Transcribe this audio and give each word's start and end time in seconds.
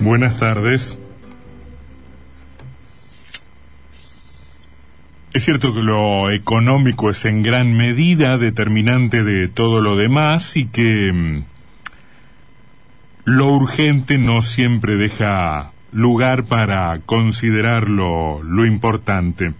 Buenas 0.00 0.38
tardes. 0.38 0.96
Es 5.32 5.44
cierto 5.44 5.74
que 5.74 5.82
lo 5.82 6.30
económico 6.30 7.10
es 7.10 7.24
en 7.24 7.42
gran 7.42 7.76
medida 7.76 8.38
determinante 8.38 9.24
de 9.24 9.48
todo 9.48 9.80
lo 9.80 9.96
demás 9.96 10.56
y 10.56 10.66
que 10.66 11.12
mm, 11.12 11.42
lo 13.24 13.48
urgente 13.48 14.18
no 14.18 14.42
siempre 14.42 14.94
deja 14.94 15.72
lugar 15.90 16.44
para 16.44 17.00
considerar 17.04 17.88
lo, 17.88 18.44
lo 18.44 18.66
importante. 18.66 19.52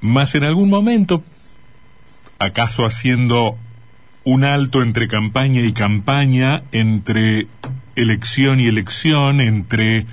Mas 0.00 0.34
en 0.34 0.44
algún 0.44 0.70
momento, 0.70 1.22
acaso 2.38 2.86
haciendo 2.86 3.58
un 4.24 4.44
alto 4.44 4.82
entre 4.82 5.08
campaña 5.08 5.60
y 5.60 5.72
campaña, 5.72 6.62
entre 6.72 7.48
elección 7.98 8.60
y 8.60 8.68
elección, 8.68 9.40
entre 9.40 10.06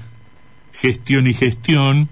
gestión 0.74 1.28
y 1.28 1.34
gestión, 1.34 2.10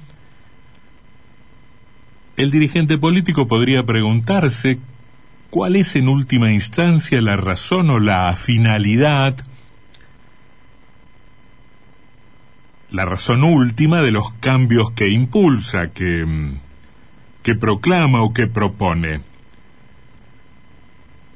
el 2.38 2.52
dirigente 2.52 2.98
político 2.98 3.48
podría 3.48 3.84
preguntarse 3.84 4.80
cuál 5.50 5.76
es 5.76 5.96
en 5.96 6.08
última 6.08 6.52
instancia 6.52 7.22
la 7.22 7.38
razón 7.38 7.90
o 7.90 8.00
la 8.00 8.36
finalidad, 8.36 9.36
la 12.90 13.06
razón 13.06 13.44
última 13.44 14.02
de 14.02 14.12
los 14.12 14.32
cambios 14.34 14.92
que 14.92 15.10
impulsa, 15.10 15.92
que, 15.92 16.54
que 17.42 17.56
proclama 17.56 18.22
o 18.22 18.34
que 18.34 18.48
propone. 18.48 19.22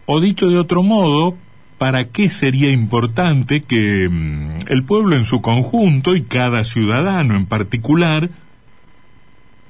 O 0.05 0.21
dicho 0.21 0.47
de 0.49 0.57
otro 0.57 0.83
modo, 0.83 1.37
¿para 1.77 2.09
qué 2.09 2.29
sería 2.29 2.71
importante 2.71 3.61
que 3.61 4.09
mm, 4.09 4.67
el 4.67 4.83
pueblo 4.83 5.15
en 5.15 5.25
su 5.25 5.41
conjunto 5.41 6.15
y 6.15 6.23
cada 6.23 6.63
ciudadano 6.63 7.35
en 7.35 7.45
particular 7.45 8.29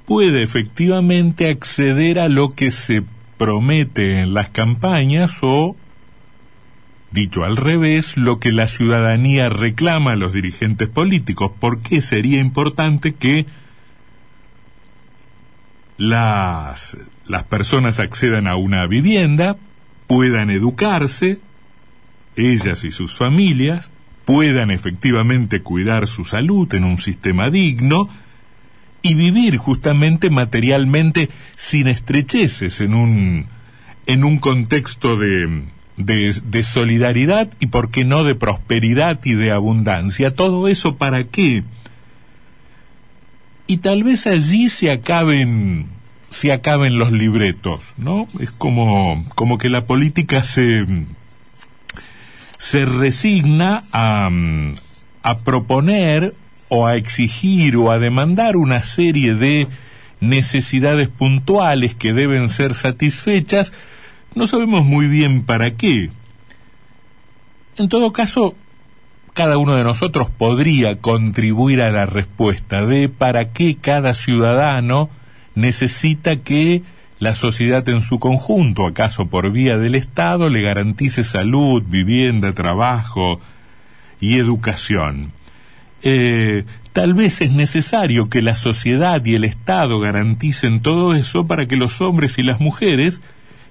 puede 0.05 0.41
efectivamente 0.41 1.49
acceder 1.49 2.19
a 2.19 2.29
lo 2.29 2.53
que 2.53 2.71
se 2.71 3.03
promete 3.37 4.21
en 4.21 4.33
las 4.33 4.49
campañas 4.49 5.39
o, 5.41 5.75
dicho 7.11 7.43
al 7.43 7.57
revés, 7.57 8.15
lo 8.15 8.39
que 8.39 8.51
la 8.53 8.67
ciudadanía 8.67 9.49
reclama 9.49 10.13
a 10.13 10.15
los 10.15 10.31
dirigentes 10.31 10.87
políticos. 10.87 11.51
¿Por 11.59 11.81
qué 11.81 12.01
sería 12.01 12.39
importante 12.39 13.15
que 13.15 13.45
las, 15.97 16.95
las 17.25 17.43
personas 17.43 17.99
accedan 17.99 18.47
a 18.47 18.55
una 18.55 18.87
vivienda, 18.87 19.57
puedan 20.07 20.49
educarse, 20.49 21.41
ellas 22.37 22.83
y 22.83 22.91
sus 22.91 23.15
familias, 23.15 23.91
puedan 24.25 24.71
efectivamente 24.71 25.61
cuidar 25.61 26.07
su 26.07 26.25
salud 26.25 26.73
en 26.73 26.83
un 26.83 26.99
sistema 26.99 27.49
digno, 27.49 28.09
y 29.01 29.13
vivir 29.13 29.57
justamente 29.57 30.29
materialmente 30.29 31.29
sin 31.55 31.87
estrecheces 31.87 32.81
en 32.81 32.93
un, 32.93 33.47
en 34.05 34.23
un 34.23 34.39
contexto 34.39 35.15
de, 35.15 35.63
de, 35.97 36.63
solidaridad 36.63 37.49
y, 37.59 37.67
por 37.67 37.89
qué 37.89 38.03
no, 38.03 38.23
de 38.23 38.35
prosperidad 38.35 39.19
y 39.23 39.33
de 39.33 39.51
abundancia. 39.51 40.33
¿Todo 40.33 40.67
eso 40.67 40.97
para 40.97 41.23
qué? 41.23 41.63
Y 43.67 43.77
tal 43.77 44.03
vez 44.03 44.27
allí 44.27 44.69
se 44.69 44.91
acaben, 44.91 45.87
se 46.29 46.51
acaben 46.51 46.97
los 46.97 47.11
libretos, 47.11 47.81
¿no? 47.97 48.27
Es 48.39 48.51
como, 48.51 49.25
como 49.35 49.57
que 49.57 49.69
la 49.69 49.85
política 49.85 50.43
se, 50.43 50.85
se 52.69 52.83
resigna 52.83 53.83
a, 53.93 54.29
a 55.23 55.37
proponer 55.37 56.33
o 56.67 56.85
a 56.85 56.97
exigir 56.97 57.77
o 57.77 57.91
a 57.91 57.97
demandar 57.97 58.57
una 58.57 58.83
serie 58.83 59.35
de 59.35 59.67
necesidades 60.19 61.07
puntuales 61.07 61.95
que 61.95 62.11
deben 62.11 62.49
ser 62.49 62.73
satisfechas, 62.73 63.71
no 64.35 64.47
sabemos 64.47 64.83
muy 64.83 65.07
bien 65.07 65.45
para 65.45 65.75
qué. 65.75 66.11
En 67.77 67.87
todo 67.87 68.11
caso, 68.11 68.53
cada 69.33 69.57
uno 69.57 69.77
de 69.77 69.85
nosotros 69.85 70.29
podría 70.29 70.99
contribuir 70.99 71.81
a 71.81 71.89
la 71.89 72.05
respuesta 72.05 72.85
de 72.85 73.07
para 73.07 73.53
qué 73.53 73.77
cada 73.79 74.13
ciudadano 74.13 75.09
necesita 75.55 76.35
que 76.35 76.83
la 77.19 77.33
sociedad 77.33 77.87
en 77.89 78.01
su 78.01 78.19
conjunto, 78.19 78.85
acaso 78.85 79.27
por 79.27 79.51
vía 79.51 79.77
del 79.77 79.95
Estado, 79.95 80.49
le 80.49 80.61
garantice 80.61 81.23
salud, 81.23 81.83
vivienda, 81.87 82.53
trabajo 82.53 83.39
y 84.19 84.37
educación. 84.37 85.31
Eh, 86.03 86.65
tal 86.93 87.15
vez 87.15 87.41
es 87.41 87.51
necesario 87.51 88.29
que 88.29 88.41
la 88.41 88.55
sociedad 88.55 89.23
y 89.25 89.35
el 89.35 89.43
Estado 89.43 89.99
garanticen 89.99 90.81
todo 90.81 91.15
eso 91.15 91.47
para 91.47 91.65
que 91.65 91.75
los 91.75 92.01
hombres 92.01 92.37
y 92.37 92.43
las 92.43 92.59
mujeres, 92.59 93.19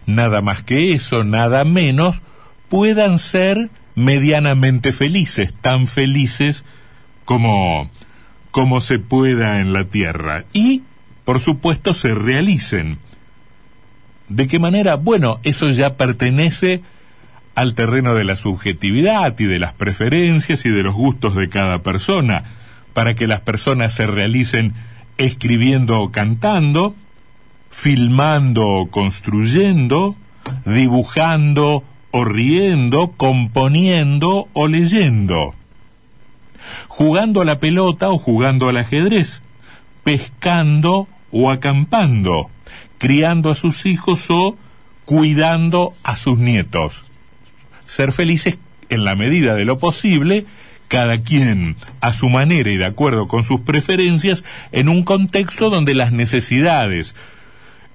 nada 0.06 0.42
más 0.42 0.62
que 0.62 0.92
eso, 0.92 1.22
nada 1.22 1.64
menos, 1.64 2.22
puedan 2.68 3.20
ser 3.20 3.70
medianamente 3.94 4.92
felices, 4.92 5.54
tan 5.60 5.86
felices 5.86 6.64
como, 7.24 7.90
como 8.50 8.80
se 8.80 8.98
pueda 8.98 9.60
en 9.60 9.72
la 9.72 9.84
tierra. 9.84 10.44
Y, 10.52 10.82
por 11.24 11.40
supuesto, 11.40 11.94
se 11.94 12.14
realicen. 12.14 12.98
¿De 14.28 14.46
qué 14.46 14.58
manera? 14.58 14.96
Bueno, 14.96 15.40
eso 15.44 15.70
ya 15.70 15.96
pertenece 15.96 16.82
al 17.54 17.74
terreno 17.74 18.14
de 18.14 18.24
la 18.24 18.36
subjetividad 18.36 19.38
y 19.38 19.44
de 19.44 19.58
las 19.58 19.72
preferencias 19.72 20.66
y 20.66 20.70
de 20.70 20.82
los 20.82 20.94
gustos 20.94 21.34
de 21.34 21.48
cada 21.48 21.82
persona, 21.82 22.44
para 22.92 23.14
que 23.14 23.26
las 23.26 23.40
personas 23.40 23.94
se 23.94 24.06
realicen 24.06 24.74
escribiendo 25.16 26.00
o 26.00 26.10
cantando, 26.10 26.94
filmando 27.70 28.66
o 28.66 28.90
construyendo, 28.90 30.16
dibujando 30.64 31.84
o 32.10 32.24
riendo, 32.24 33.12
componiendo 33.16 34.48
o 34.52 34.68
leyendo, 34.68 35.54
jugando 36.88 37.42
a 37.42 37.44
la 37.44 37.58
pelota 37.58 38.10
o 38.10 38.18
jugando 38.18 38.68
al 38.68 38.78
ajedrez, 38.78 39.42
pescando 40.04 41.08
o 41.30 41.50
acampando, 41.50 42.50
criando 42.98 43.50
a 43.50 43.54
sus 43.54 43.86
hijos 43.86 44.24
o 44.30 44.56
cuidando 45.04 45.94
a 46.02 46.16
sus 46.16 46.38
nietos 46.38 47.04
ser 47.86 48.12
felices 48.12 48.58
en 48.88 49.04
la 49.04 49.14
medida 49.14 49.54
de 49.54 49.64
lo 49.64 49.78
posible, 49.78 50.44
cada 50.88 51.20
quien 51.20 51.76
a 52.00 52.12
su 52.12 52.28
manera 52.28 52.70
y 52.70 52.76
de 52.76 52.84
acuerdo 52.84 53.26
con 53.26 53.44
sus 53.44 53.60
preferencias, 53.60 54.44
en 54.72 54.88
un 54.88 55.02
contexto 55.02 55.70
donde 55.70 55.94
las 55.94 56.12
necesidades 56.12 57.14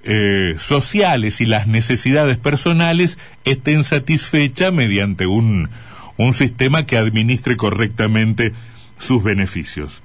eh, 0.04 0.56
sociales 0.58 1.40
y 1.40 1.46
las 1.46 1.66
necesidades 1.66 2.36
personales 2.36 3.18
estén 3.44 3.84
satisfechas 3.84 4.72
mediante 4.72 5.26
un, 5.26 5.70
un 6.16 6.34
sistema 6.34 6.86
que 6.86 6.98
administre 6.98 7.56
correctamente 7.56 8.52
sus 8.98 9.22
beneficios. 9.22 10.02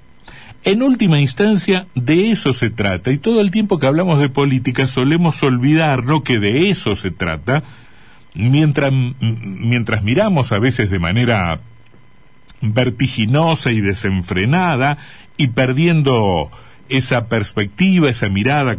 En 0.67 0.83
última 0.83 1.21
instancia, 1.21 1.87
de 1.95 2.29
eso 2.29 2.51
se 2.51 2.69
trata, 2.69 3.13
y 3.13 3.17
todo 3.17 3.39
el 3.39 3.51
tiempo 3.51 3.79
que 3.79 3.87
hablamos 3.87 4.19
de 4.19 4.27
política 4.27 4.85
solemos 4.85 5.41
olvidarnos 5.41 6.23
que 6.23 6.39
de 6.39 6.69
eso 6.69 6.97
se 6.97 7.09
trata, 7.09 7.63
mientras, 8.33 8.91
mientras 8.91 10.03
miramos 10.03 10.51
a 10.51 10.59
veces 10.59 10.89
de 10.89 10.99
manera 10.99 11.61
vertiginosa 12.59 13.71
y 13.71 13.79
desenfrenada 13.79 14.97
y 15.37 15.47
perdiendo 15.47 16.51
esa 16.89 17.29
perspectiva, 17.29 18.09
esa 18.09 18.27
mirada 18.27 18.77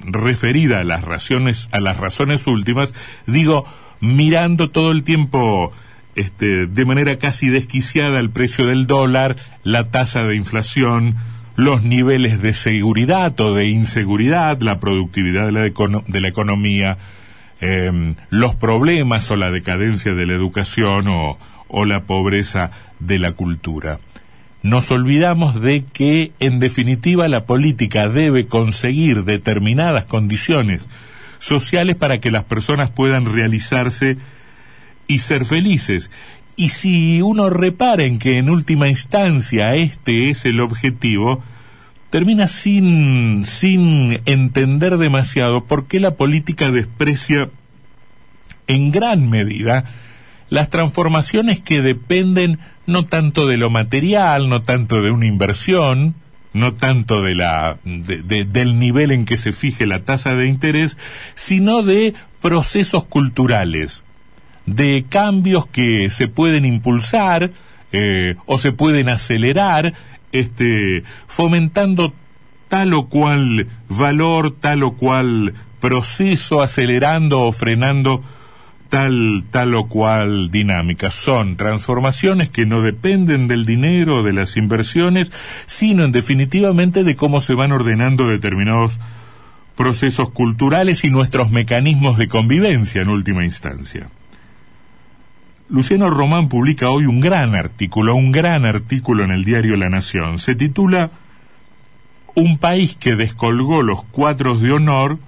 referida 0.00 0.80
a 0.80 0.84
las 0.84 1.04
razones, 1.04 1.68
a 1.70 1.78
las 1.78 1.96
razones 1.96 2.48
últimas, 2.48 2.92
digo, 3.28 3.64
mirando 4.00 4.70
todo 4.70 4.90
el 4.90 5.04
tiempo 5.04 5.70
este, 6.16 6.66
de 6.66 6.84
manera 6.84 7.18
casi 7.18 7.48
desquiciada 7.48 8.18
el 8.18 8.30
precio 8.30 8.66
del 8.66 8.86
dólar, 8.86 9.36
la 9.62 9.90
tasa 9.90 10.24
de 10.24 10.34
inflación, 10.34 11.16
los 11.56 11.82
niveles 11.82 12.42
de 12.42 12.54
seguridad 12.54 13.38
o 13.40 13.54
de 13.54 13.68
inseguridad, 13.68 14.60
la 14.60 14.80
productividad 14.80 15.46
de 15.46 15.52
la, 15.52 15.60
de 15.60 16.20
la 16.20 16.28
economía, 16.28 16.98
eh, 17.60 18.14
los 18.30 18.54
problemas 18.54 19.30
o 19.30 19.36
la 19.36 19.50
decadencia 19.50 20.14
de 20.14 20.26
la 20.26 20.34
educación 20.34 21.08
o, 21.08 21.38
o 21.68 21.84
la 21.84 22.04
pobreza 22.04 22.70
de 22.98 23.18
la 23.18 23.32
cultura. 23.32 24.00
Nos 24.62 24.90
olvidamos 24.90 25.60
de 25.60 25.84
que, 25.84 26.32
en 26.40 26.58
definitiva, 26.58 27.28
la 27.28 27.44
política 27.44 28.08
debe 28.08 28.46
conseguir 28.46 29.24
determinadas 29.24 30.06
condiciones 30.06 30.88
sociales 31.38 31.96
para 31.96 32.18
que 32.20 32.30
las 32.30 32.44
personas 32.44 32.90
puedan 32.90 33.32
realizarse 33.32 34.16
y 35.08 35.18
ser 35.18 35.44
felices. 35.44 36.10
Y 36.56 36.70
si 36.70 37.20
uno 37.22 37.50
repara 37.50 38.04
en 38.04 38.18
que 38.18 38.38
en 38.38 38.48
última 38.48 38.88
instancia 38.88 39.74
este 39.74 40.30
es 40.30 40.44
el 40.44 40.60
objetivo, 40.60 41.42
termina 42.10 42.48
sin, 42.48 43.44
sin 43.44 44.20
entender 44.26 44.96
demasiado 44.96 45.64
por 45.64 45.86
qué 45.86 46.00
la 46.00 46.12
política 46.12 46.70
desprecia 46.70 47.50
en 48.66 48.90
gran 48.90 49.28
medida 49.28 49.84
las 50.48 50.70
transformaciones 50.70 51.60
que 51.60 51.82
dependen 51.82 52.58
no 52.86 53.04
tanto 53.04 53.46
de 53.46 53.56
lo 53.56 53.68
material, 53.68 54.48
no 54.48 54.62
tanto 54.62 55.02
de 55.02 55.10
una 55.10 55.26
inversión, 55.26 56.14
no 56.52 56.74
tanto 56.74 57.22
de 57.22 57.34
la, 57.34 57.78
del 57.84 58.78
nivel 58.78 59.10
en 59.10 59.24
que 59.24 59.36
se 59.36 59.52
fije 59.52 59.86
la 59.86 60.04
tasa 60.04 60.34
de 60.34 60.46
interés, 60.46 60.96
sino 61.34 61.82
de 61.82 62.14
procesos 62.40 63.04
culturales, 63.04 64.04
de 64.66 65.06
cambios 65.08 65.66
que 65.66 66.10
se 66.10 66.28
pueden 66.28 66.64
impulsar 66.64 67.50
eh, 67.92 68.34
o 68.46 68.58
se 68.58 68.72
pueden 68.72 69.08
acelerar, 69.08 69.94
este, 70.32 71.04
fomentando 71.26 72.12
tal 72.68 72.94
o 72.94 73.06
cual 73.06 73.68
valor, 73.88 74.54
tal 74.58 74.82
o 74.82 74.96
cual 74.96 75.54
proceso, 75.80 76.62
acelerando 76.62 77.42
o 77.42 77.52
frenando 77.52 78.22
tal, 78.88 79.44
tal 79.50 79.74
o 79.74 79.88
cual 79.88 80.50
dinámica. 80.50 81.10
Son 81.10 81.56
transformaciones 81.56 82.50
que 82.50 82.66
no 82.66 82.82
dependen 82.82 83.46
del 83.46 83.66
dinero, 83.66 84.22
de 84.22 84.32
las 84.32 84.56
inversiones, 84.56 85.30
sino 85.66 86.04
en 86.04 86.12
definitivamente 86.12 87.04
de 87.04 87.16
cómo 87.16 87.40
se 87.40 87.54
van 87.54 87.72
ordenando 87.72 88.26
determinados 88.26 88.98
procesos 89.76 90.30
culturales 90.30 91.04
y 91.04 91.10
nuestros 91.10 91.50
mecanismos 91.50 92.18
de 92.18 92.28
convivencia 92.28 93.02
en 93.02 93.10
última 93.10 93.44
instancia. 93.44 94.08
Luciano 95.68 96.10
Román 96.10 96.48
publica 96.48 96.90
hoy 96.90 97.06
un 97.06 97.20
gran 97.20 97.56
artículo, 97.56 98.14
un 98.14 98.30
gran 98.30 98.64
artículo 98.64 99.24
en 99.24 99.32
el 99.32 99.44
diario 99.44 99.76
La 99.76 99.90
Nación. 99.90 100.38
Se 100.38 100.54
titula 100.54 101.10
Un 102.36 102.58
país 102.58 102.94
que 102.94 103.16
descolgó 103.16 103.82
los 103.82 104.04
cuadros 104.04 104.62
de 104.62 104.70
honor 104.70 105.18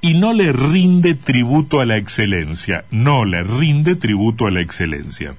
y 0.00 0.14
no 0.14 0.32
le 0.32 0.52
rinde 0.52 1.14
tributo 1.14 1.80
a 1.80 1.86
la 1.86 1.96
excelencia, 1.96 2.84
no 2.90 3.24
le 3.24 3.44
rinde 3.44 3.94
tributo 3.94 4.48
a 4.48 4.50
la 4.50 4.60
excelencia. 4.60 5.34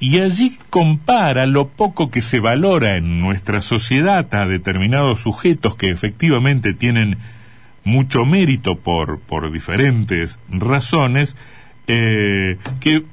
Y 0.00 0.18
allí 0.18 0.52
compara 0.68 1.46
lo 1.46 1.68
poco 1.68 2.10
que 2.10 2.20
se 2.20 2.40
valora 2.40 2.96
en 2.96 3.20
nuestra 3.20 3.62
sociedad 3.62 4.34
a 4.34 4.44
determinados 4.44 5.20
sujetos 5.20 5.76
que 5.76 5.90
efectivamente 5.90 6.74
tienen 6.74 7.18
mucho 7.84 8.24
mérito 8.24 8.76
por, 8.76 9.20
por 9.20 9.52
diferentes 9.52 10.40
razones, 10.50 11.36
eh, 11.86 12.58
que 12.80 13.04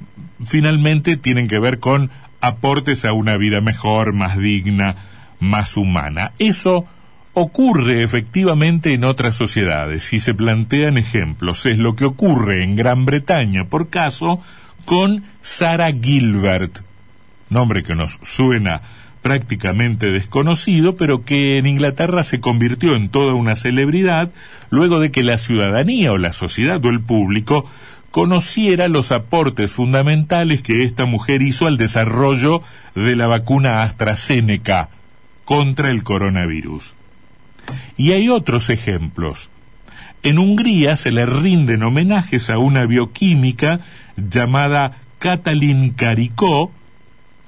finalmente 0.46 1.16
tienen 1.16 1.48
que 1.48 1.58
ver 1.58 1.78
con 1.78 2.10
aportes 2.40 3.04
a 3.04 3.12
una 3.12 3.36
vida 3.36 3.60
mejor, 3.60 4.12
más 4.12 4.36
digna, 4.36 4.96
más 5.40 5.76
humana. 5.76 6.32
Eso 6.38 6.86
ocurre 7.34 8.02
efectivamente 8.02 8.92
en 8.92 9.04
otras 9.04 9.36
sociedades. 9.36 10.04
Si 10.04 10.20
se 10.20 10.34
plantean 10.34 10.98
ejemplos, 10.98 11.66
es 11.66 11.78
lo 11.78 11.96
que 11.96 12.04
ocurre 12.04 12.62
en 12.64 12.76
Gran 12.76 13.06
Bretaña, 13.06 13.66
por 13.66 13.88
caso, 13.88 14.40
con 14.84 15.24
Sarah 15.40 15.92
Gilbert, 15.92 16.80
nombre 17.48 17.82
que 17.82 17.94
nos 17.94 18.18
suena 18.22 18.82
prácticamente 19.22 20.10
desconocido, 20.10 20.96
pero 20.96 21.24
que 21.24 21.56
en 21.56 21.66
Inglaterra 21.66 22.24
se 22.24 22.40
convirtió 22.40 22.96
en 22.96 23.08
toda 23.08 23.34
una 23.34 23.54
celebridad 23.54 24.32
luego 24.68 24.98
de 24.98 25.12
que 25.12 25.22
la 25.22 25.38
ciudadanía 25.38 26.12
o 26.12 26.18
la 26.18 26.32
sociedad 26.32 26.84
o 26.84 26.88
el 26.88 27.00
público 27.00 27.66
conociera 28.12 28.88
los 28.88 29.10
aportes 29.10 29.72
fundamentales 29.72 30.62
que 30.62 30.84
esta 30.84 31.06
mujer 31.06 31.42
hizo 31.42 31.66
al 31.66 31.78
desarrollo 31.78 32.62
de 32.94 33.16
la 33.16 33.26
vacuna 33.26 33.82
AstraZeneca 33.82 34.90
contra 35.44 35.90
el 35.90 36.04
coronavirus. 36.04 36.94
Y 37.96 38.12
hay 38.12 38.28
otros 38.28 38.68
ejemplos. 38.68 39.48
En 40.22 40.38
Hungría 40.38 40.96
se 40.96 41.10
le 41.10 41.26
rinden 41.26 41.82
homenajes 41.82 42.50
a 42.50 42.58
una 42.58 42.84
bioquímica 42.86 43.80
llamada 44.16 44.98
Katalin 45.18 45.92
Karikó, 45.94 46.70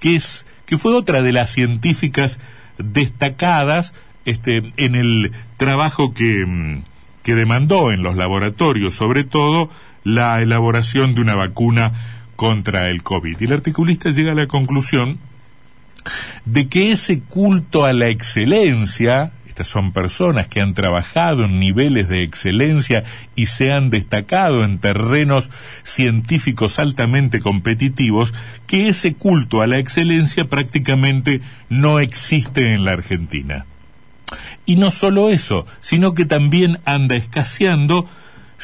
que, 0.00 0.16
es, 0.16 0.46
que 0.64 0.78
fue 0.78 0.94
otra 0.94 1.22
de 1.22 1.32
las 1.32 1.52
científicas 1.52 2.40
destacadas 2.78 3.92
este, 4.24 4.72
en 4.78 4.94
el 4.94 5.32
trabajo 5.58 6.14
que, 6.14 6.46
mm, 6.46 6.82
que 7.22 7.34
demandó 7.34 7.92
en 7.92 8.02
los 8.02 8.16
laboratorios, 8.16 8.94
sobre 8.94 9.24
todo 9.24 9.70
la 10.04 10.40
elaboración 10.40 11.14
de 11.14 11.22
una 11.22 11.34
vacuna 11.34 11.92
contra 12.36 12.90
el 12.90 13.02
COVID. 13.02 13.40
Y 13.40 13.44
el 13.44 13.52
articulista 13.52 14.10
llega 14.10 14.32
a 14.32 14.36
la 14.36 14.46
conclusión 14.46 15.18
de 16.44 16.68
que 16.68 16.92
ese 16.92 17.20
culto 17.20 17.84
a 17.84 17.92
la 17.92 18.08
excelencia, 18.08 19.32
estas 19.46 19.68
son 19.68 19.92
personas 19.92 20.48
que 20.48 20.60
han 20.60 20.74
trabajado 20.74 21.44
en 21.44 21.58
niveles 21.58 22.08
de 22.08 22.22
excelencia 22.22 23.04
y 23.34 23.46
se 23.46 23.72
han 23.72 23.88
destacado 23.88 24.64
en 24.64 24.78
terrenos 24.78 25.50
científicos 25.84 26.78
altamente 26.78 27.40
competitivos, 27.40 28.34
que 28.66 28.88
ese 28.88 29.14
culto 29.14 29.62
a 29.62 29.66
la 29.66 29.78
excelencia 29.78 30.48
prácticamente 30.48 31.40
no 31.68 32.00
existe 32.00 32.74
en 32.74 32.84
la 32.84 32.92
Argentina. 32.92 33.64
Y 34.66 34.76
no 34.76 34.90
solo 34.90 35.30
eso, 35.30 35.66
sino 35.80 36.14
que 36.14 36.24
también 36.24 36.80
anda 36.84 37.16
escaseando 37.16 38.08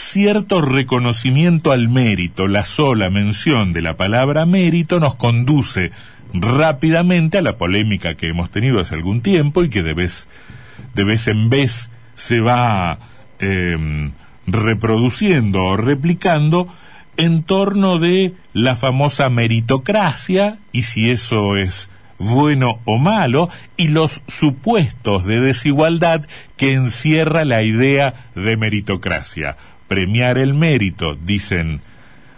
cierto 0.00 0.60
reconocimiento 0.60 1.72
al 1.72 1.88
mérito. 1.88 2.48
La 2.48 2.64
sola 2.64 3.10
mención 3.10 3.72
de 3.72 3.82
la 3.82 3.96
palabra 3.96 4.46
mérito 4.46 4.98
nos 4.98 5.14
conduce 5.14 5.92
rápidamente 6.32 7.38
a 7.38 7.42
la 7.42 7.58
polémica 7.58 8.14
que 8.14 8.28
hemos 8.28 8.50
tenido 8.50 8.80
hace 8.80 8.94
algún 8.94 9.20
tiempo 9.20 9.62
y 9.62 9.68
que 9.68 9.82
de 9.82 9.94
vez 9.94 10.28
en 11.28 11.50
vez 11.50 11.90
se 12.14 12.40
va 12.40 12.98
em, 13.38 14.12
reproduciendo 14.46 15.64
o 15.64 15.76
replicando 15.76 16.68
en 17.16 17.42
torno 17.42 17.98
de 17.98 18.34
la 18.52 18.76
famosa 18.76 19.28
meritocracia 19.28 20.58
y 20.72 20.82
si 20.82 21.10
eso 21.10 21.56
es 21.56 21.88
bueno 22.18 22.80
o 22.84 22.98
malo 22.98 23.48
y 23.76 23.88
los 23.88 24.22
supuestos 24.28 25.24
de 25.24 25.40
desigualdad 25.40 26.26
que 26.56 26.74
encierra 26.74 27.44
la 27.44 27.62
idea 27.62 28.28
de 28.34 28.56
meritocracia. 28.56 29.56
Premiar 29.90 30.38
el 30.38 30.54
mérito, 30.54 31.16
dicen 31.16 31.80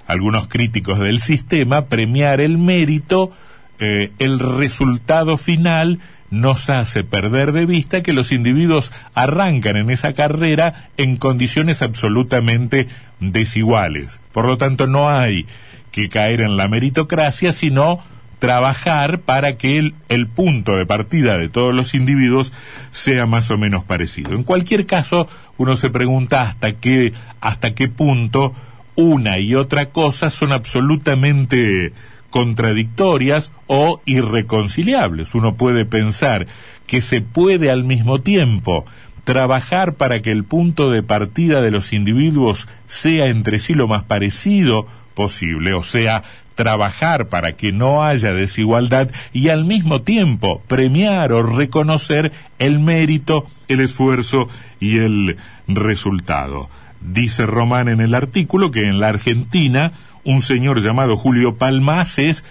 algunos 0.06 0.48
críticos 0.48 0.98
del 0.98 1.20
sistema, 1.20 1.84
premiar 1.84 2.40
el 2.40 2.56
mérito, 2.56 3.30
eh, 3.78 4.10
el 4.18 4.38
resultado 4.38 5.36
final 5.36 5.98
nos 6.30 6.70
hace 6.70 7.04
perder 7.04 7.52
de 7.52 7.66
vista 7.66 8.02
que 8.02 8.14
los 8.14 8.32
individuos 8.32 8.90
arrancan 9.12 9.76
en 9.76 9.90
esa 9.90 10.14
carrera 10.14 10.88
en 10.96 11.18
condiciones 11.18 11.82
absolutamente 11.82 12.88
desiguales. 13.20 14.18
Por 14.32 14.46
lo 14.46 14.56
tanto, 14.56 14.86
no 14.86 15.10
hay 15.10 15.44
que 15.90 16.08
caer 16.08 16.40
en 16.40 16.56
la 16.56 16.68
meritocracia, 16.68 17.52
sino 17.52 18.02
trabajar 18.42 19.20
para 19.20 19.56
que 19.56 19.78
el, 20.08 20.26
punto 20.26 20.76
de 20.76 20.84
partida 20.84 21.38
de 21.38 21.48
todos 21.48 21.72
los 21.72 21.94
individuos 21.94 22.52
sea 22.90 23.24
más 23.24 23.52
o 23.52 23.56
menos 23.56 23.84
parecido. 23.84 24.32
En 24.32 24.42
cualquier 24.42 24.84
caso, 24.84 25.28
uno 25.58 25.76
se 25.76 25.90
pregunta 25.90 26.42
hasta 26.42 26.72
qué, 26.72 27.12
hasta 27.40 27.76
qué 27.76 27.86
punto 27.86 28.52
una 28.96 29.38
y 29.38 29.54
otra 29.54 29.90
cosa 29.90 30.28
son 30.28 30.50
absolutamente 30.50 31.92
contradictorias 32.30 33.52
o 33.68 34.02
irreconciliables. 34.06 35.36
Uno 35.36 35.54
puede 35.54 35.84
pensar 35.84 36.48
que 36.88 37.00
se 37.00 37.20
puede 37.20 37.70
al 37.70 37.84
mismo 37.84 38.22
tiempo 38.22 38.86
trabajar 39.22 39.94
para 39.94 40.20
que 40.20 40.32
el 40.32 40.42
punto 40.42 40.90
de 40.90 41.04
partida 41.04 41.62
de 41.62 41.70
los 41.70 41.92
individuos 41.92 42.66
sea 42.88 43.28
entre 43.28 43.60
sí 43.60 43.74
lo 43.74 43.86
más 43.86 44.02
parecido 44.02 44.88
posible, 45.14 45.74
o 45.74 45.82
sea, 45.82 46.24
trabajar 46.54 47.28
para 47.28 47.52
que 47.52 47.72
no 47.72 48.04
haya 48.04 48.32
desigualdad 48.32 49.10
y 49.32 49.48
al 49.48 49.64
mismo 49.64 50.02
tiempo 50.02 50.62
premiar 50.68 51.32
o 51.32 51.42
reconocer 51.42 52.32
el 52.58 52.80
mérito, 52.80 53.46
el 53.68 53.80
esfuerzo 53.80 54.48
y 54.80 54.98
el 54.98 55.36
resultado. 55.68 56.68
Dice 57.00 57.46
Román 57.46 57.88
en 57.88 58.00
el 58.00 58.14
artículo 58.14 58.70
que 58.70 58.88
en 58.88 59.00
la 59.00 59.08
Argentina 59.08 59.92
un 60.24 60.42
señor 60.42 60.82
llamado 60.82 61.16
Julio 61.16 61.56
Palmas 61.56 62.18
es 62.18 62.44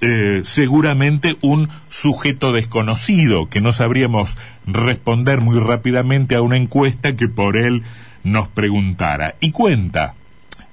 eh, 0.00 0.42
seguramente 0.44 1.36
un 1.40 1.70
sujeto 1.88 2.52
desconocido, 2.52 3.48
que 3.48 3.60
no 3.60 3.72
sabríamos 3.72 4.36
responder 4.66 5.40
muy 5.40 5.58
rápidamente 5.58 6.34
a 6.34 6.42
una 6.42 6.56
encuesta 6.56 7.16
que 7.16 7.28
por 7.28 7.56
él 7.56 7.82
nos 8.22 8.48
preguntara. 8.48 9.36
Y 9.40 9.52
cuenta, 9.52 10.14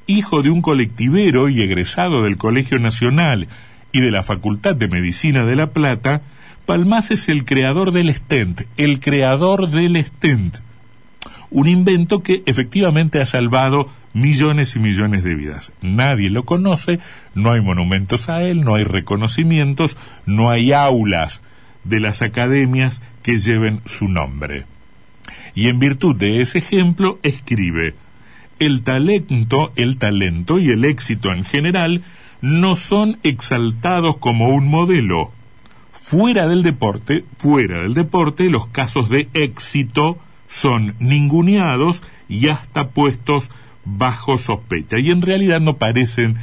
hijo 0.08 0.42
de 0.42 0.50
un 0.50 0.62
colectivero 0.62 1.50
y 1.50 1.62
egresado 1.62 2.24
del 2.24 2.38
Colegio 2.38 2.80
Nacional 2.80 3.48
y 3.92 4.02
de 4.02 4.12
la 4.12 4.24
Facultad 4.24 4.76
de 4.76 4.88
Medicina 4.88 5.46
de 5.46 5.56
La 5.56 5.72
Plata, 5.72 6.22
Palmas 6.66 7.12
es 7.12 7.30
el 7.30 7.46
creador 7.46 7.92
del 7.92 8.14
stent, 8.14 8.62
el 8.78 9.00
creador 9.00 9.70
del 9.70 10.02
stent, 10.04 10.58
un 11.52 11.68
invento 11.68 12.24
que 12.24 12.42
efectivamente 12.46 13.22
ha 13.22 13.26
salvado 13.26 13.90
millones 14.14 14.76
y 14.76 14.80
millones 14.80 15.24
de 15.24 15.36
vidas. 15.36 15.72
Nadie 15.82 16.30
lo 16.30 16.46
conoce, 16.46 17.00
no 17.36 17.52
hay 17.52 17.62
monumentos 17.62 18.30
a 18.30 18.44
él, 18.44 18.62
no 18.62 18.76
hay 18.76 18.86
reconocimientos, 18.86 19.98
no 20.26 20.50
hay 20.50 20.72
aulas 20.72 21.42
de 21.84 22.00
las 22.00 22.22
academias 22.22 23.02
que 23.22 23.38
lleven 23.38 23.82
su 23.86 24.08
nombre. 24.08 24.66
Y 25.54 25.68
en 25.68 25.80
virtud 25.80 26.16
de 26.16 26.42
ese 26.42 26.60
ejemplo 26.60 27.20
escribe, 27.24 27.94
el 28.66 28.84
talento, 28.84 29.74
el 29.76 29.98
talento 29.98 30.58
y 30.58 30.72
el 30.72 30.86
éxito 30.86 31.34
en 31.34 31.44
general 31.44 32.04
no 32.42 32.76
son 32.76 33.20
exaltados 33.24 34.18
como 34.18 34.50
un 34.50 34.68
modelo. 34.68 35.32
Fuera 35.92 36.48
del 36.48 36.64
deporte, 36.64 37.26
fuera 37.38 37.82
del 37.82 37.94
deporte, 37.94 38.50
los 38.50 38.68
casos 38.68 39.10
de 39.10 39.30
éxito 39.34 40.18
son 40.48 40.96
ninguneados 41.00 42.04
y 42.30 42.48
hasta 42.48 42.90
puestos 42.90 43.50
bajo 43.86 44.38
sospecha. 44.38 44.98
Y 45.00 45.12
en 45.12 45.22
realidad 45.22 45.60
no 45.60 45.78
parecen 45.78 46.38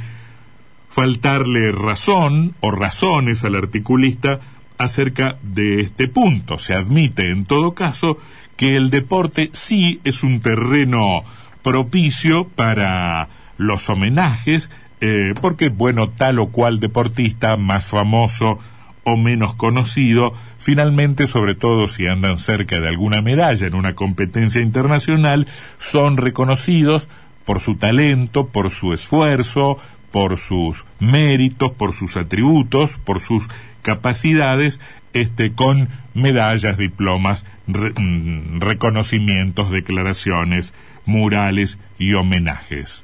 faltarle 0.89 1.71
razón 1.71 2.53
o 2.59 2.69
razones 2.69 3.43
al 3.43 3.55
articulista 3.55 4.41
acerca 4.77 5.37
de 5.41 5.81
este 5.81 6.07
punto. 6.07 6.57
Se 6.57 6.73
admite 6.73 7.29
en 7.29 7.45
todo 7.45 7.73
caso 7.73 8.17
que 8.57 8.75
el 8.75 8.89
deporte 8.89 9.49
sí 9.53 10.01
es 10.03 10.23
un 10.23 10.39
terreno 10.39 11.23
propicio 11.63 12.47
para 12.47 13.27
los 13.57 13.89
homenajes 13.89 14.69
eh, 15.01 15.33
porque, 15.41 15.69
bueno, 15.69 16.09
tal 16.09 16.37
o 16.37 16.49
cual 16.49 16.79
deportista 16.79 17.57
más 17.57 17.85
famoso 17.87 18.59
o 19.03 19.17
menos 19.17 19.55
conocido, 19.55 20.33
finalmente, 20.59 21.25
sobre 21.25 21.55
todo 21.55 21.87
si 21.87 22.05
andan 22.05 22.37
cerca 22.37 22.79
de 22.79 22.87
alguna 22.87 23.23
medalla 23.23 23.65
en 23.65 23.73
una 23.73 23.95
competencia 23.95 24.61
internacional, 24.61 25.47
son 25.79 26.17
reconocidos 26.17 27.09
por 27.45 27.59
su 27.59 27.77
talento, 27.77 28.47
por 28.47 28.69
su 28.69 28.93
esfuerzo, 28.93 29.77
por 30.11 30.37
sus 30.37 30.85
méritos, 30.99 31.71
por 31.71 31.93
sus 31.93 32.15
atributos, 32.15 32.97
por 32.97 33.21
sus 33.21 33.47
capacidades, 33.81 34.79
este, 35.13 35.53
con 35.53 35.89
medallas, 36.13 36.77
diplomas, 36.77 37.43
mm, 37.65 38.59
reconocimientos, 38.59 39.71
declaraciones, 39.71 40.75
murales 41.05 41.77
y 41.97 42.13
homenajes. 42.13 43.03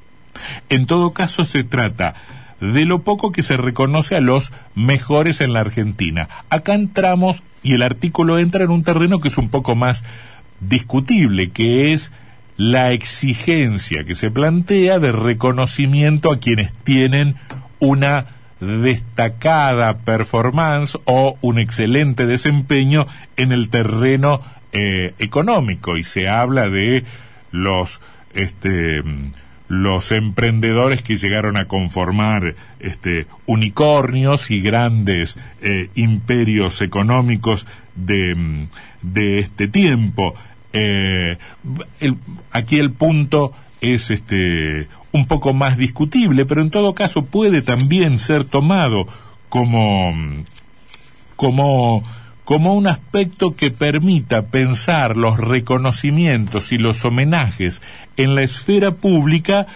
En 0.68 0.86
todo 0.86 1.12
caso, 1.12 1.44
se 1.44 1.64
trata 1.64 2.14
de 2.60 2.84
lo 2.84 3.02
poco 3.02 3.32
que 3.32 3.42
se 3.42 3.56
reconoce 3.56 4.16
a 4.16 4.20
los 4.20 4.52
mejores 4.74 5.40
en 5.40 5.52
la 5.52 5.60
Argentina. 5.60 6.28
Acá 6.50 6.74
entramos 6.74 7.42
y 7.62 7.74
el 7.74 7.82
artículo 7.82 8.38
entra 8.38 8.64
en 8.64 8.70
un 8.70 8.82
terreno 8.82 9.20
que 9.20 9.28
es 9.28 9.38
un 9.38 9.48
poco 9.48 9.74
más 9.74 10.04
discutible, 10.60 11.50
que 11.50 11.92
es 11.92 12.10
la 12.56 12.90
exigencia 12.92 14.04
que 14.04 14.16
se 14.16 14.30
plantea 14.30 14.98
de 14.98 15.12
reconocimiento 15.12 16.32
a 16.32 16.40
quienes 16.40 16.72
tienen 16.84 17.36
una 17.78 18.26
destacada 18.60 19.98
performance 19.98 20.98
o 21.04 21.38
un 21.40 21.60
excelente 21.60 22.26
desempeño 22.26 23.06
en 23.36 23.52
el 23.52 23.68
terreno 23.68 24.40
eh, 24.72 25.14
económico 25.20 25.96
y 25.96 26.02
se 26.02 26.28
habla 26.28 26.68
de 26.68 27.04
los 27.50 28.00
este 28.34 29.02
los 29.68 30.12
emprendedores 30.12 31.02
que 31.02 31.16
llegaron 31.16 31.58
a 31.58 31.66
conformar 31.66 32.54
este, 32.80 33.26
unicornios 33.44 34.50
y 34.50 34.62
grandes 34.62 35.36
eh, 35.60 35.90
imperios 35.94 36.80
económicos 36.80 37.66
de, 37.94 38.66
de 39.02 39.40
este 39.40 39.68
tiempo. 39.68 40.34
Eh, 40.72 41.36
aquí 42.50 42.78
el 42.78 42.92
punto 42.92 43.52
es 43.80 44.10
este 44.10 44.88
un 45.12 45.26
poco 45.26 45.52
más 45.52 45.76
discutible, 45.76 46.46
pero 46.46 46.62
en 46.62 46.70
todo 46.70 46.94
caso 46.94 47.24
puede 47.24 47.62
también 47.62 48.18
ser 48.18 48.44
tomado 48.44 49.06
como 49.48 50.14
como 51.36 52.02
como 52.48 52.72
un 52.72 52.86
aspecto 52.86 53.54
que 53.54 53.70
permita 53.70 54.46
pensar 54.46 55.18
los 55.18 55.36
reconocimientos 55.38 56.72
y 56.72 56.78
los 56.78 57.04
homenajes 57.04 57.82
en 58.16 58.34
la 58.34 58.40
esfera 58.40 58.92
pública 58.92 59.66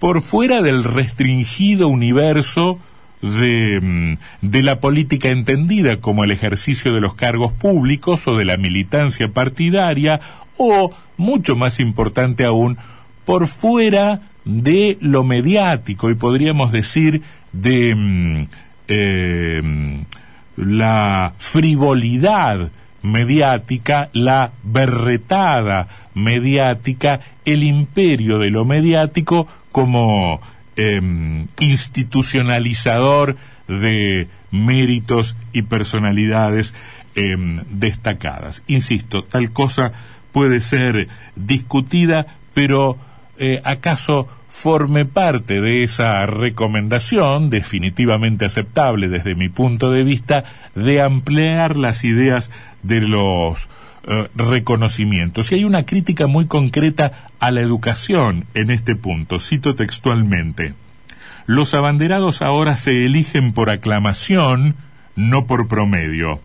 por 0.00 0.20
fuera 0.22 0.60
del 0.60 0.82
restringido 0.82 1.86
universo 1.86 2.80
de, 3.22 3.78
mm, 3.80 4.16
de, 4.42 4.62
la 4.64 4.80
política 4.80 5.28
entendida 5.28 6.00
como 6.00 6.24
el 6.24 6.32
ejercicio 6.32 6.92
de 6.92 7.00
los 7.00 7.14
cargos 7.14 7.52
públicos 7.52 8.26
o 8.26 8.36
de 8.36 8.44
la 8.44 8.56
militancia 8.56 9.28
partidaria 9.28 10.20
o, 10.56 10.90
mucho 11.16 11.54
más 11.54 11.78
importante 11.78 12.44
aún, 12.44 12.76
por 13.24 13.46
fuera 13.46 14.22
de 14.44 14.98
lo 15.00 15.22
mediático 15.22 16.10
y 16.10 16.16
podríamos 16.16 16.72
decir 16.72 17.22
de 17.52 17.94
mm, 17.94 18.48
eh, 18.88 20.02
la 20.56 21.34
frivolidad 21.38 22.70
mediática, 23.02 24.10
la 24.12 24.52
berretada 24.62 25.88
mediática, 26.14 27.20
el 27.44 27.62
imperio 27.62 28.38
de 28.38 28.50
lo 28.50 28.64
mediático 28.64 29.46
como 29.70 30.40
em, 30.76 31.46
institucionalizador 31.60 33.36
de 33.68 34.28
méritos 34.50 35.36
y 35.52 35.62
personalidades 35.62 36.74
em, 37.14 37.62
destacadas. 37.70 38.62
Insisto, 38.66 39.22
tal 39.22 39.52
cosa 39.52 39.92
puede 40.32 40.60
ser 40.60 41.08
discutida, 41.34 42.26
pero 42.54 42.98
eh, 43.38 43.60
¿acaso 43.64 44.28
forme 44.58 45.04
parte 45.04 45.60
de 45.60 45.84
esa 45.84 46.24
recomendación, 46.24 47.50
definitivamente 47.50 48.46
aceptable 48.46 49.08
desde 49.08 49.34
mi 49.34 49.50
punto 49.50 49.92
de 49.92 50.02
vista, 50.02 50.44
de 50.74 51.02
ampliar 51.02 51.76
las 51.76 52.04
ideas 52.04 52.50
de 52.82 53.02
los 53.02 53.68
eh, 54.04 54.28
reconocimientos. 54.34 55.52
Y 55.52 55.56
hay 55.56 55.64
una 55.64 55.84
crítica 55.84 56.26
muy 56.26 56.46
concreta 56.46 57.12
a 57.38 57.50
la 57.50 57.60
educación 57.60 58.46
en 58.54 58.70
este 58.70 58.96
punto. 58.96 59.40
Cito 59.40 59.74
textualmente. 59.74 60.72
Los 61.44 61.74
abanderados 61.74 62.40
ahora 62.40 62.78
se 62.78 63.04
eligen 63.04 63.52
por 63.52 63.68
aclamación, 63.68 64.74
no 65.16 65.46
por 65.46 65.68
promedio. 65.68 66.40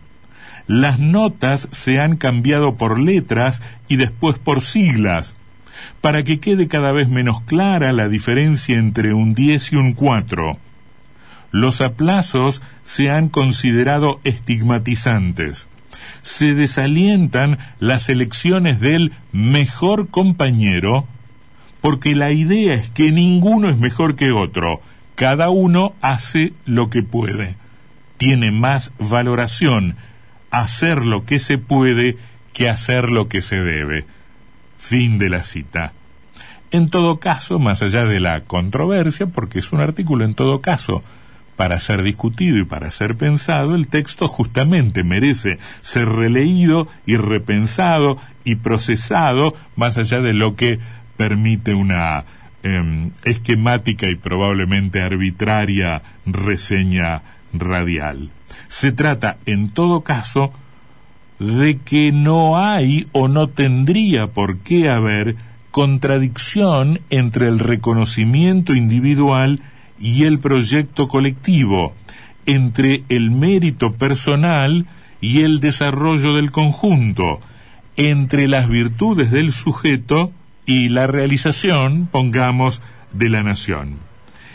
Las 0.66 1.00
notas 1.00 1.66
se 1.72 1.98
han 1.98 2.18
cambiado 2.18 2.76
por 2.76 3.00
letras 3.00 3.62
y 3.88 3.96
después 3.96 4.38
por 4.38 4.60
siglas 4.60 5.34
para 6.00 6.24
que 6.24 6.40
quede 6.40 6.68
cada 6.68 6.92
vez 6.92 7.08
menos 7.08 7.42
clara 7.42 7.92
la 7.92 8.08
diferencia 8.08 8.78
entre 8.78 9.14
un 9.14 9.34
10 9.34 9.72
y 9.72 9.76
un 9.76 9.92
4. 9.92 10.58
Los 11.50 11.80
aplazos 11.80 12.62
se 12.84 13.10
han 13.10 13.28
considerado 13.28 14.20
estigmatizantes. 14.24 15.68
Se 16.22 16.54
desalientan 16.54 17.58
las 17.78 18.08
elecciones 18.08 18.80
del 18.80 19.12
mejor 19.32 20.08
compañero 20.08 21.06
porque 21.82 22.14
la 22.14 22.30
idea 22.30 22.74
es 22.74 22.90
que 22.90 23.10
ninguno 23.10 23.68
es 23.68 23.76
mejor 23.76 24.14
que 24.14 24.30
otro. 24.30 24.80
Cada 25.16 25.50
uno 25.50 25.94
hace 26.00 26.54
lo 26.64 26.88
que 26.88 27.02
puede. 27.02 27.56
Tiene 28.16 28.52
más 28.52 28.92
valoración 28.98 29.96
hacer 30.50 31.04
lo 31.04 31.24
que 31.24 31.40
se 31.40 31.58
puede 31.58 32.16
que 32.54 32.68
hacer 32.68 33.10
lo 33.10 33.28
que 33.28 33.42
se 33.42 33.56
debe. 33.56 34.06
Fin 34.82 35.16
de 35.16 35.30
la 35.30 35.44
cita. 35.44 35.92
En 36.72 36.88
todo 36.88 37.20
caso, 37.20 37.58
más 37.58 37.82
allá 37.82 38.04
de 38.04 38.18
la 38.18 38.42
controversia, 38.42 39.26
porque 39.26 39.60
es 39.60 39.72
un 39.72 39.80
artículo 39.80 40.24
en 40.24 40.34
todo 40.34 40.60
caso 40.60 41.02
para 41.56 41.78
ser 41.78 42.02
discutido 42.02 42.58
y 42.58 42.64
para 42.64 42.90
ser 42.90 43.16
pensado, 43.16 43.76
el 43.76 43.86
texto 43.86 44.26
justamente 44.26 45.04
merece 45.04 45.58
ser 45.82 46.08
releído 46.08 46.88
y 47.06 47.16
repensado 47.16 48.18
y 48.44 48.56
procesado 48.56 49.54
más 49.76 49.98
allá 49.98 50.20
de 50.20 50.32
lo 50.32 50.56
que 50.56 50.80
permite 51.16 51.74
una 51.74 52.24
em, 52.64 53.12
esquemática 53.24 54.10
y 54.10 54.16
probablemente 54.16 55.00
arbitraria 55.00 56.02
reseña 56.26 57.22
radial. 57.52 58.30
Se 58.68 58.90
trata, 58.90 59.36
en 59.46 59.70
todo 59.70 60.00
caso, 60.02 60.52
de 61.42 61.78
que 61.78 62.12
no 62.12 62.58
hay 62.58 63.06
o 63.12 63.28
no 63.28 63.48
tendría 63.48 64.28
por 64.28 64.58
qué 64.58 64.88
haber 64.88 65.36
contradicción 65.70 67.00
entre 67.10 67.48
el 67.48 67.58
reconocimiento 67.58 68.74
individual 68.74 69.60
y 69.98 70.24
el 70.24 70.38
proyecto 70.38 71.08
colectivo, 71.08 71.94
entre 72.46 73.02
el 73.08 73.30
mérito 73.30 73.92
personal 73.94 74.86
y 75.20 75.42
el 75.42 75.60
desarrollo 75.60 76.34
del 76.34 76.50
conjunto, 76.50 77.40
entre 77.96 78.48
las 78.48 78.68
virtudes 78.68 79.30
del 79.30 79.52
sujeto 79.52 80.32
y 80.66 80.88
la 80.88 81.06
realización, 81.06 82.08
pongamos, 82.10 82.82
de 83.12 83.28
la 83.28 83.42
nación. 83.42 83.96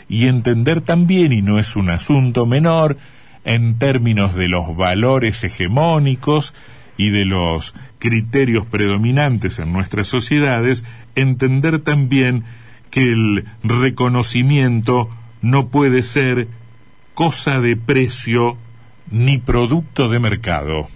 Y 0.09 0.27
entender 0.27 0.81
también, 0.81 1.33
y 1.33 1.41
no 1.41 1.59
es 1.59 1.75
un 1.75 1.89
asunto 1.89 2.45
menor, 2.45 2.97
en 3.43 3.77
términos 3.77 4.35
de 4.35 4.49
los 4.49 4.75
valores 4.75 5.43
hegemónicos 5.43 6.53
y 6.97 7.11
de 7.11 7.25
los 7.25 7.73
criterios 7.99 8.65
predominantes 8.65 9.59
en 9.59 9.71
nuestras 9.71 10.07
sociedades, 10.07 10.83
entender 11.15 11.79
también 11.79 12.43
que 12.91 13.11
el 13.11 13.45
reconocimiento 13.63 15.09
no 15.41 15.67
puede 15.67 16.03
ser 16.03 16.47
cosa 17.13 17.59
de 17.59 17.75
precio 17.75 18.57
ni 19.11 19.37
producto 19.37 20.09
de 20.09 20.19
mercado. 20.19 20.87